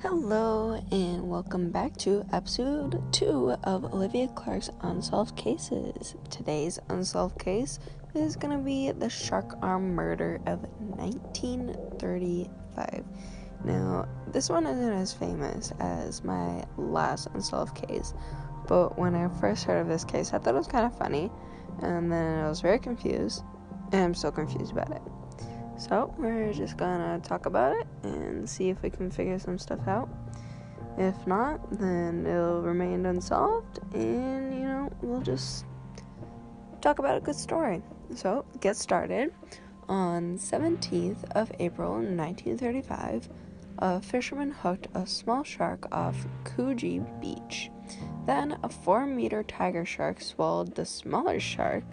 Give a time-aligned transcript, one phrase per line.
[0.00, 6.14] Hello, and welcome back to episode 2 of Olivia Clark's Unsolved Cases.
[6.30, 7.80] Today's unsolved case
[8.14, 13.04] is going to be the shark arm murder of 1935.
[13.64, 18.14] Now, this one isn't as famous as my last unsolved case,
[18.68, 21.28] but when I first heard of this case, I thought it was kind of funny,
[21.82, 23.42] and then I was very confused,
[23.90, 25.02] and I'm still confused about it.
[25.78, 29.86] So, we're just gonna talk about it and see if we can figure some stuff
[29.86, 30.08] out.
[30.98, 35.64] If not, then it'll remain unsolved, and you know, we'll just
[36.80, 37.80] talk about a good story.
[38.16, 39.32] So, get started.
[39.88, 43.28] On 17th of April 1935,
[43.78, 47.70] a fisherman hooked a small shark off Coogee Beach.
[48.26, 51.84] Then, a 4 meter tiger shark swallowed the smaller shark,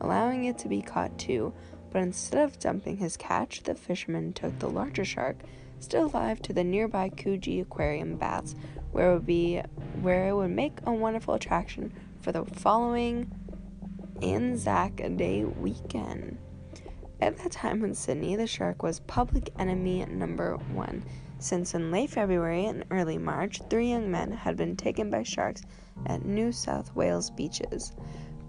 [0.00, 1.52] allowing it to be caught too
[1.92, 5.36] but instead of dumping his catch, the fisherman took the larger shark,
[5.78, 8.54] still alive, to the nearby Coogee Aquarium baths,
[8.92, 9.60] where it would be
[10.00, 13.30] where it would make a wonderful attraction for the following
[14.22, 16.38] Anzac Day weekend.
[17.20, 21.04] At that time in Sydney, the shark was public enemy number one,
[21.38, 25.62] since in late February and early March, three young men had been taken by sharks
[26.06, 27.92] at New South Wales beaches.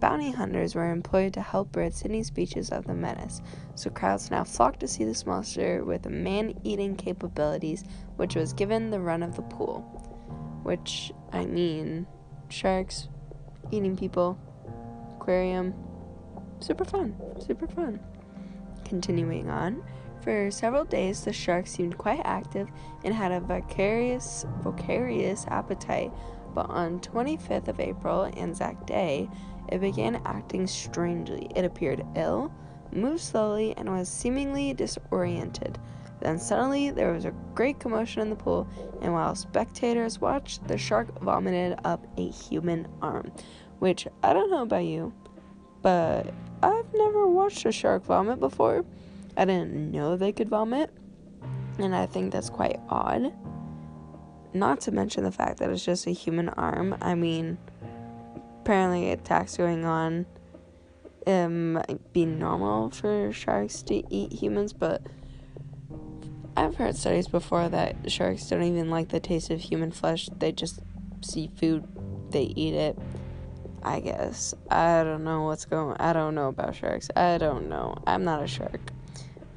[0.04, 3.42] Bounty hunters were employed to help rid Sydney's beaches of the menace,
[3.76, 7.86] so crowds now flocked to see this monster with man eating capabilities,
[8.18, 9.80] which was given the run of the pool.
[10.64, 12.06] Which, I mean,
[12.50, 13.08] sharks
[13.72, 14.38] eating people,
[15.16, 15.74] aquarium,
[16.60, 18.02] super fun, super fun.
[18.84, 19.86] Continuing on,
[20.20, 22.68] for several days the shark seemed quite active
[23.06, 26.12] and had a vicarious, vocarious appetite,
[26.54, 29.30] but on 25th of April, Anzac Day,
[29.70, 31.50] it began acting strangely.
[31.56, 32.52] It appeared ill,
[32.92, 35.80] moved slowly, and was seemingly disoriented.
[36.20, 38.68] Then suddenly there was a great commotion in the pool,
[39.02, 43.32] and while spectators watched, the shark vomited up a human arm.
[43.80, 45.14] Which I don't know about you,
[45.82, 48.86] but I've never watched a shark vomit before.
[49.36, 50.92] I didn't know they could vomit,
[51.78, 53.34] and I think that's quite odd.
[54.54, 56.96] Not to mention the fact that it's just a human arm.
[57.02, 57.58] I mean,
[58.64, 60.26] apparently attacks going on
[61.28, 65.02] um might be normal for sharks to eat humans, but
[66.56, 70.30] I've heard studies before that sharks don't even like the taste of human flesh.
[70.38, 70.80] They just
[71.22, 71.86] see food,
[72.30, 72.98] they eat it.
[73.86, 74.54] I guess.
[74.72, 77.10] I don't know what's going I don't know about sharks.
[77.18, 77.98] I don't know.
[78.08, 78.92] I'm not a shark.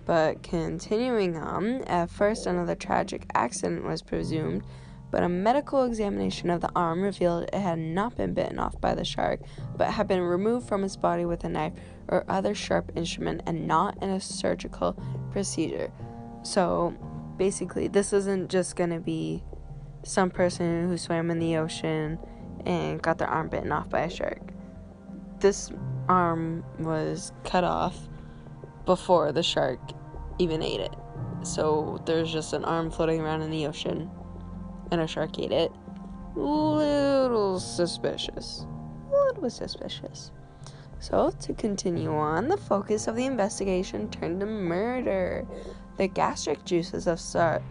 [0.04, 4.64] But continuing on, at first another tragic accident was presumed
[5.10, 8.94] but a medical examination of the arm revealed it had not been bitten off by
[8.94, 9.40] the shark,
[9.76, 11.72] but had been removed from its body with a knife
[12.08, 14.92] or other sharp instrument and not in a surgical
[15.32, 15.92] procedure.
[16.42, 16.94] So
[17.36, 19.42] basically, this isn't just going to be
[20.04, 22.18] some person who swam in the ocean
[22.64, 24.40] and got their arm bitten off by a shark.
[25.40, 25.70] This
[26.08, 28.08] arm was cut off
[28.84, 29.80] before the shark
[30.38, 30.94] even ate it.
[31.42, 34.10] So there's just an arm floating around in the ocean
[34.90, 35.72] and a shark ate it.
[36.34, 38.66] Little suspicious.
[39.10, 40.32] A little suspicious.
[40.98, 45.46] So, to continue on, the focus of the investigation turned to murder.
[45.98, 47.20] The gastric juices of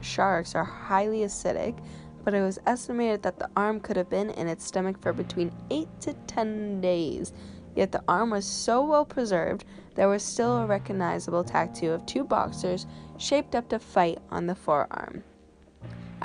[0.01, 1.83] sharks are highly acidic,
[2.23, 5.51] but it was estimated that the arm could have been in its stomach for between
[5.69, 7.33] 8 to 10 days.
[7.75, 9.65] Yet the arm was so well preserved,
[9.95, 12.85] there was still a recognizable tattoo of two boxers
[13.17, 15.23] shaped up to fight on the forearm.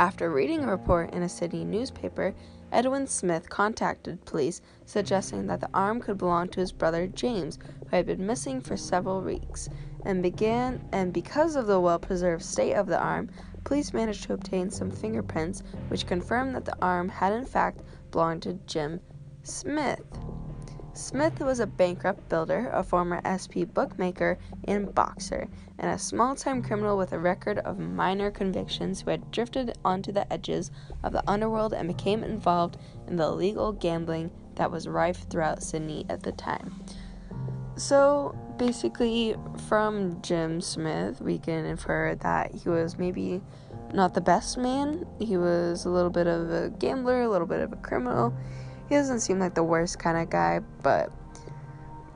[0.00, 2.32] After reading a report in a city newspaper,
[2.72, 7.94] Edwin Smith contacted police suggesting that the arm could belong to his brother James, who
[7.94, 9.68] had been missing for several weeks,
[10.06, 13.28] and began and because of the well-preserved state of the arm,
[13.64, 18.40] police managed to obtain some fingerprints which confirmed that the arm had in fact belonged
[18.40, 19.00] to Jim
[19.42, 20.00] Smith.
[20.92, 25.46] Smith was a bankrupt builder, a former SP bookmaker, and boxer,
[25.78, 30.10] and a small time criminal with a record of minor convictions who had drifted onto
[30.10, 30.70] the edges
[31.04, 32.76] of the underworld and became involved
[33.06, 36.84] in the illegal gambling that was rife throughout Sydney at the time.
[37.76, 39.36] So, basically,
[39.68, 43.40] from Jim Smith, we can infer that he was maybe
[43.94, 45.06] not the best man.
[45.18, 48.34] He was a little bit of a gambler, a little bit of a criminal
[48.90, 51.12] he doesn't seem like the worst kind of guy, but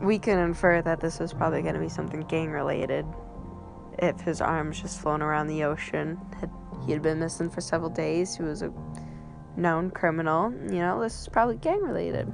[0.00, 3.06] we can infer that this was probably going to be something gang related.
[4.00, 6.50] If his arms just flown around the ocean, had,
[6.85, 8.73] he had been missing for several days, he was a
[9.56, 12.31] known criminal, you know, this is probably gang related.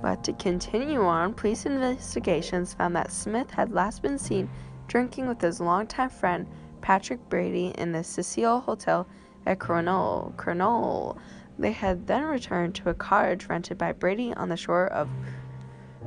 [0.00, 4.48] But to continue on, police investigations found that Smith had last been seen
[4.86, 6.46] drinking with his longtime friend
[6.80, 9.06] Patrick Brady in the Cecil Hotel
[9.44, 10.34] at Cronulla.
[10.36, 11.18] Cronulla.
[11.58, 15.08] They had then returned to a cottage rented by Brady on the shore of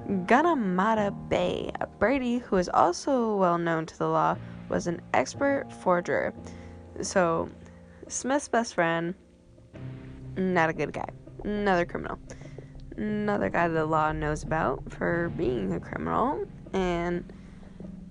[0.08, 1.72] Gunnamatta Bay.
[2.00, 4.38] Brady, who is also well known to the law,
[4.70, 6.34] was an expert forger.
[7.02, 7.50] So,
[8.08, 9.16] Smith's best friend,
[10.36, 11.10] not a good guy.
[11.44, 12.20] Another criminal.
[12.96, 16.46] Another guy the law knows about for being a criminal.
[16.74, 17.32] And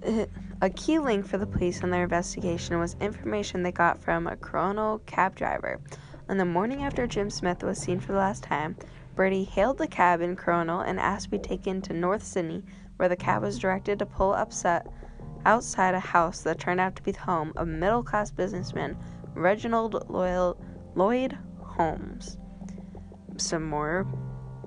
[0.06, 0.26] uh,
[0.62, 4.36] a key link for the police in their investigation was information they got from a
[4.36, 5.80] Cronulla cab driver.
[6.28, 8.76] On the morning after Jim Smith was seen for the last time,
[9.14, 12.64] Brady hailed the cab in Cronulla and asked to be taken to North Sydney,
[12.96, 14.88] where the cab was directed to pull up set
[15.44, 18.96] outside a house that turned out to be the home of middle class businessman
[19.34, 20.60] Reginald Loyal,
[20.96, 22.36] Lloyd Holmes.
[23.36, 24.04] Some more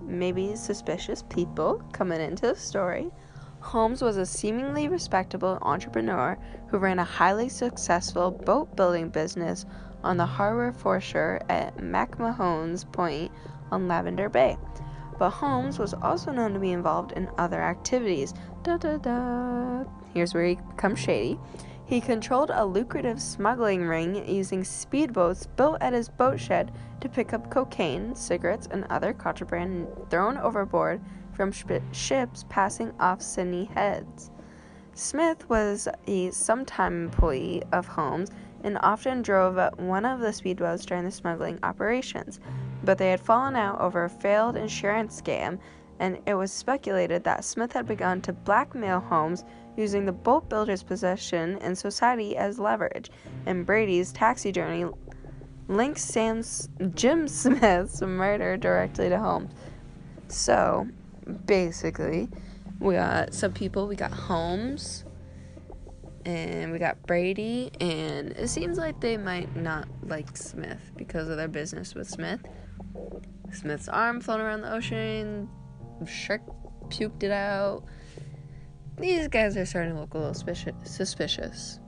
[0.02, 3.12] maybe suspicious people coming into the story.
[3.60, 6.38] Holmes was a seemingly respectable entrepreneur
[6.70, 9.66] who ran a highly successful boat building business
[10.04, 13.32] on the harbor foreshore at McMahon's Point
[13.72, 14.58] on Lavender Bay.
[15.18, 18.34] But Holmes was also known to be involved in other activities.
[18.64, 19.84] Da da da.
[20.14, 21.38] Here's where he becomes shady.
[21.86, 26.72] He controlled a lucrative smuggling ring using speedboats built at his boat shed
[27.02, 31.02] to pick up cocaine, cigarettes, and other contraband thrown overboard
[31.34, 34.30] from sh- ships passing off Sydney Heads.
[34.94, 38.30] Smith was a sometime employee of Holmes
[38.64, 42.40] and often drove one of the speedboats during the smuggling operations,
[42.84, 45.60] but they had fallen out over a failed insurance scam,
[46.00, 49.44] and it was speculated that Smith had begun to blackmail Holmes
[49.76, 53.10] using the boat builder's position in society as leverage,
[53.46, 54.86] and Brady's taxi journey
[55.68, 59.52] links Sam's Jim Smith's murder directly to Holmes.
[60.28, 60.88] So,
[61.46, 62.30] basically,
[62.80, 63.88] we got some people.
[63.88, 65.04] We got Holmes,
[66.26, 71.38] and we got Brady, and it seems like they might not like Smith because of
[71.38, 72.42] their business with Smith.
[73.52, 75.50] Smith's arm floating around the ocean.
[76.06, 76.42] Shark
[76.90, 77.84] puked it out
[79.00, 80.34] these guys are starting to look a little
[80.84, 81.80] suspicious.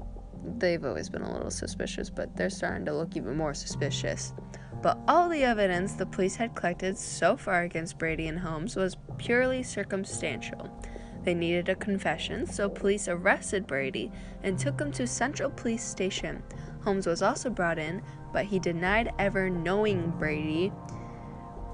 [0.58, 4.34] They've always been a little suspicious, but they're starting to look even more suspicious.
[4.82, 8.96] But all the evidence the police had collected so far against Brady and Holmes was
[9.18, 10.82] purely circumstantial.
[11.24, 14.12] They needed a confession, so police arrested Brady
[14.44, 16.42] and took him to Central Police Station.
[16.84, 18.02] Holmes was also brought in,
[18.34, 20.70] but he denied ever knowing Brady,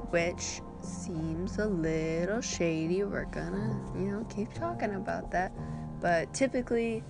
[0.10, 3.04] which seems a little shady.
[3.04, 5.54] We're gonna, you know, keep talking about that.
[6.02, 7.04] But typically,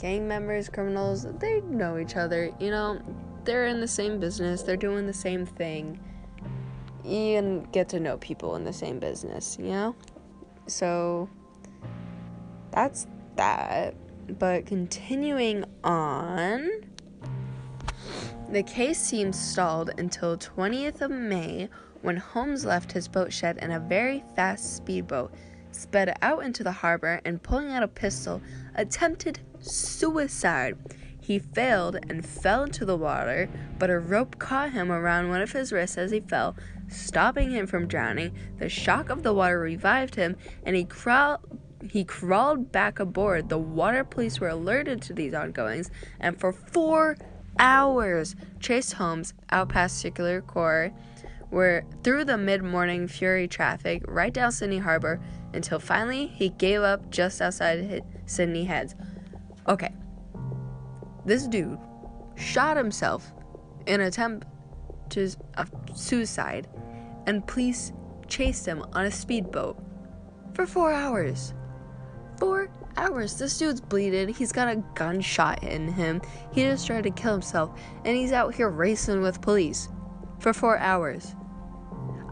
[0.00, 2.50] gang members, criminals, they know each other.
[2.60, 3.00] You know,
[3.44, 6.00] they're in the same business, they're doing the same thing.
[7.04, 9.96] You get to know people in the same business, you know?
[10.66, 11.30] So,
[12.76, 13.06] that's
[13.36, 13.94] that.
[14.38, 16.68] But continuing on,
[18.50, 21.70] the case seems stalled until 20th of May
[22.02, 25.32] when Holmes left his boat shed in a very fast speedboat,
[25.72, 28.42] sped out into the harbor, and pulling out a pistol,
[28.74, 30.76] attempted suicide.
[31.18, 35.52] He failed and fell into the water, but a rope caught him around one of
[35.52, 36.56] his wrists as he fell,
[36.88, 38.36] stopping him from drowning.
[38.58, 41.40] The shock of the water revived him, and he crawled
[41.90, 43.48] he crawled back aboard.
[43.48, 45.90] The water police were alerted to these ongoings,
[46.20, 47.16] and for four
[47.58, 50.92] hours chased Holmes out past Circular Quay
[51.50, 55.20] were through the mid morning fury traffic right down Sydney Harbor
[55.52, 58.94] until finally he gave up just outside Sydney Heads.
[59.68, 59.92] Okay,
[61.24, 61.78] this dude
[62.36, 63.32] shot himself
[63.86, 64.46] in an attempt
[65.10, 66.68] to a suicide,
[67.26, 67.92] and police
[68.28, 69.78] chased him on a speedboat
[70.52, 71.54] for four hours.
[72.38, 73.38] Four hours.
[73.38, 74.28] This dude's bleeding.
[74.28, 76.20] He's got a gunshot in him.
[76.52, 79.88] He just tried to kill himself, and he's out here racing with police
[80.38, 81.34] for four hours.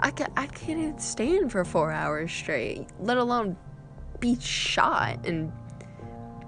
[0.00, 3.56] I, ca- I can't even stand for four hours straight, let alone
[4.20, 5.52] be shot and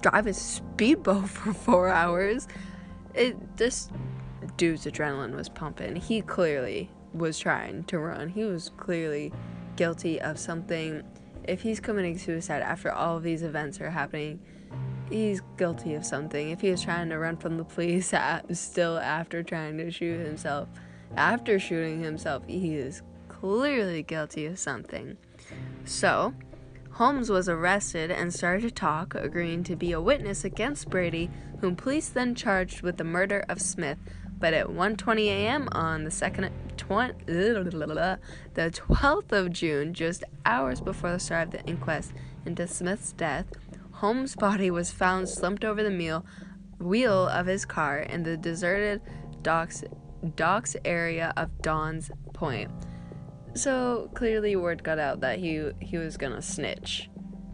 [0.02, 2.48] drive a speedboat for four hours.
[3.14, 3.88] It this
[4.56, 5.96] dude's adrenaline was pumping.
[5.96, 8.28] He clearly was trying to run.
[8.28, 9.32] He was clearly
[9.76, 11.02] guilty of something.
[11.46, 14.40] If he's committing suicide after all of these events are happening,
[15.08, 16.50] he's guilty of something.
[16.50, 18.12] If he was trying to run from the police
[18.52, 20.68] still after trying to shoot himself,
[21.16, 25.16] after shooting himself, he is clearly guilty of something.
[25.84, 26.34] So,
[26.92, 31.76] Holmes was arrested and started to talk, agreeing to be a witness against Brady, whom
[31.76, 33.98] police then charged with the murder of Smith.
[34.38, 35.68] But at 1:20 a.m.
[35.72, 36.50] on the second
[38.54, 42.12] the 12th of June, just hours before the start of the inquest
[42.44, 43.46] into Smith's death,
[43.92, 46.24] Holmes' body was found slumped over the meal,
[46.78, 49.00] wheel of his car in the deserted
[49.42, 49.82] docks
[50.34, 52.70] docks area of Dawes Point.
[53.54, 57.08] So clearly, word got out that he he was gonna snitch,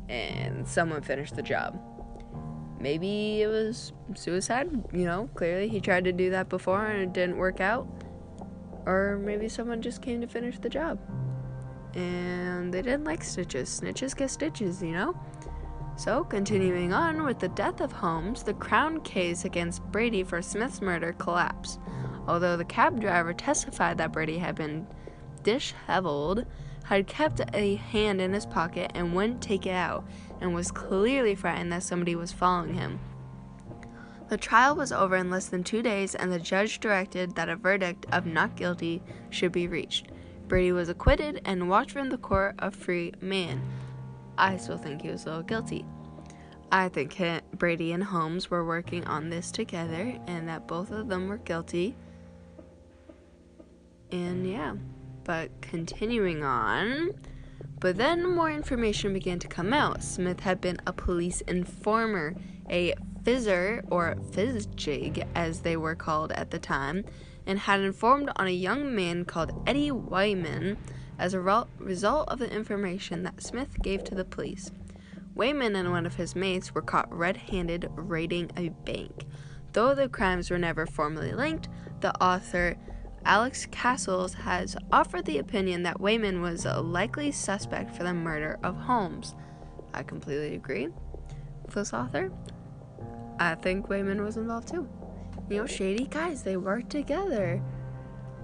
[0.08, 1.80] and someone finished the job.
[2.82, 4.68] Maybe it was suicide.
[4.92, 7.86] You know, clearly he tried to do that before and it didn't work out.
[8.84, 10.98] Or maybe someone just came to finish the job,
[11.94, 13.68] and they didn't like stitches.
[13.80, 15.14] Snitches get stitches, you know.
[15.96, 20.80] So, continuing on with the death of Holmes, the Crown case against Brady for Smith's
[20.80, 21.78] murder collapsed.
[22.26, 24.88] Although the cab driver testified that Brady had been
[25.44, 26.44] disheveled,
[26.84, 30.04] had kept a hand in his pocket and wouldn't take it out,
[30.40, 33.00] and was clearly frightened that somebody was following him.
[34.28, 37.56] The trial was over in less than two days, and the judge directed that a
[37.56, 40.08] verdict of not guilty should be reached.
[40.48, 43.60] Brady was acquitted and walked from the court a free man.
[44.38, 45.84] I still think he was a little guilty.
[46.70, 47.20] I think
[47.56, 51.94] Brady and Holmes were working on this together, and that both of them were guilty.
[54.10, 54.74] And yeah.
[55.24, 57.10] But continuing on,
[57.80, 60.02] but then more information began to come out.
[60.02, 62.34] Smith had been a police informer,
[62.70, 67.04] a fizzer, or fizgig as they were called at the time,
[67.46, 70.76] and had informed on a young man called Eddie Weyman
[71.18, 74.70] as a re- result of the information that Smith gave to the police.
[75.34, 79.24] Weyman and one of his mates were caught red handed raiding a bank.
[79.72, 81.68] Though the crimes were never formally linked,
[82.00, 82.76] the author
[83.24, 88.58] Alex Castles has offered the opinion that Weyman was a likely suspect for the murder
[88.62, 89.34] of Holmes.
[89.94, 90.88] I completely agree
[91.62, 92.32] with this author.
[93.38, 94.88] I think Weyman was involved too.
[95.48, 97.62] You know, shady guys, they work together.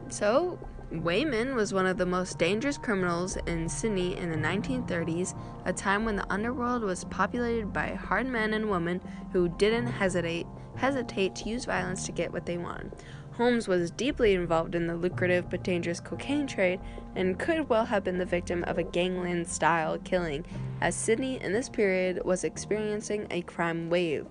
[0.09, 0.59] So,
[0.93, 6.05] Weyman was one of the most dangerous criminals in Sydney in the 1930s, a time
[6.05, 9.01] when the underworld was populated by hard men and women
[9.33, 12.93] who didn't hesitate hesitate to use violence to get what they wanted.
[13.39, 16.81] Holmes was deeply involved in the lucrative but dangerous cocaine trade
[17.15, 20.45] and could well have been the victim of a gangland style killing,
[20.81, 24.27] as Sydney in this period was experiencing a crime wave.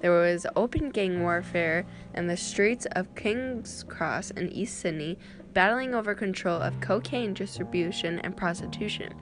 [0.00, 5.18] There was open gang warfare in the streets of King's Cross and East Sydney,
[5.52, 9.12] battling over control of cocaine distribution and prostitution.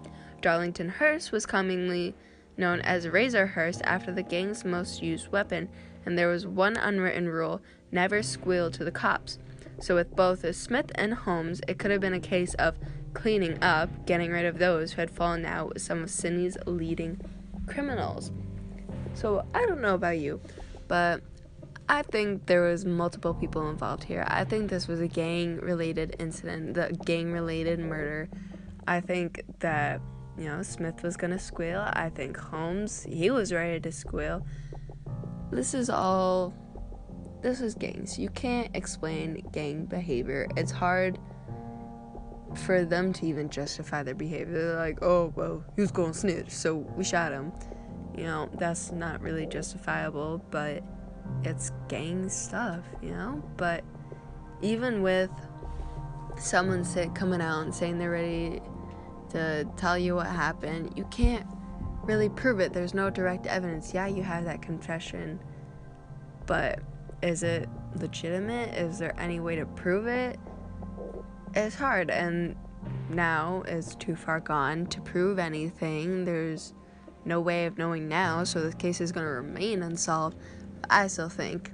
[0.42, 2.14] Darlingtonhurst was commonly
[2.58, 5.70] known as Razorhurst after the gang's most used weapon,
[6.04, 7.60] and there was one unwritten rule
[7.92, 9.38] never squeal to the cops.
[9.80, 12.76] So, with both Smith and Holmes, it could have been a case of
[13.14, 17.20] cleaning up, getting rid of those who had fallen out with some of Sydney's leading
[17.66, 18.30] criminals.
[19.14, 20.40] So, I don't know about you,
[20.86, 21.22] but
[21.90, 24.24] I think there was multiple people involved here.
[24.28, 28.28] I think this was a gang-related incident, the gang-related murder.
[28.86, 30.00] I think that
[30.38, 31.84] you know Smith was gonna squeal.
[31.92, 34.46] I think Holmes he was ready to squeal.
[35.50, 36.54] This is all
[37.42, 38.18] this is gangs.
[38.18, 40.46] You can't explain gang behavior.
[40.56, 41.18] It's hard
[42.54, 44.66] for them to even justify their behavior.
[44.66, 47.52] They're like, oh, well, he was going to snitch, so we shot him.
[48.16, 50.82] You know, that's not really justifiable, but
[51.44, 53.42] it's gang stuff, you know?
[53.56, 53.84] But
[54.62, 55.30] even with
[56.38, 58.60] someone say, coming out and saying they're ready
[59.30, 61.46] to tell you what happened, you can't
[62.10, 62.72] really prove it.
[62.72, 63.94] There's no direct evidence.
[63.94, 65.38] Yeah, you have that confession,
[66.44, 66.80] but
[67.22, 68.74] is it legitimate?
[68.74, 70.36] Is there any way to prove it?
[71.54, 72.56] It's hard, and
[73.10, 76.24] now is too far gone to prove anything.
[76.24, 76.74] There's
[77.24, 80.36] no way of knowing now, so the case is going to remain unsolved.
[80.88, 81.70] I still think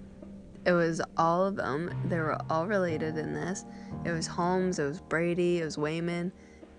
[0.66, 1.94] it was all of them.
[2.08, 3.64] They were all related in this.
[4.04, 6.30] It was Holmes, it was Brady, it was Weyman.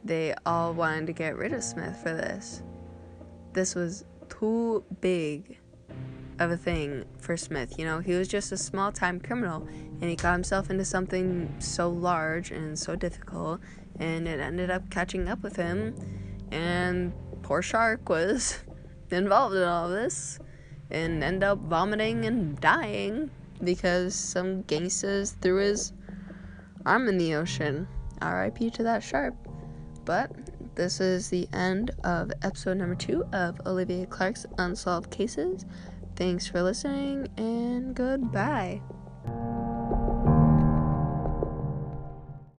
[0.03, 2.61] They all wanted to get rid of Smith for this.
[3.57, 5.57] This was too big
[6.37, 7.79] of a thing for Smith.
[7.79, 9.67] You know, he was just a small time criminal
[9.99, 13.59] and he got himself into something so large and so difficult,
[13.99, 15.95] and it ended up catching up with him.
[16.51, 18.59] And poor Shark was
[19.09, 20.37] involved in all this
[20.91, 23.31] and ended up vomiting and dying
[23.63, 25.93] because some gangsters threw his
[26.85, 27.87] arm in the ocean.
[28.21, 29.33] RIP to that shark.
[30.05, 30.29] But
[30.77, 35.65] this is the end of episode number two of Olivia Clark's Unsolved Cases.
[36.15, 38.79] Thanks for listening and goodbye.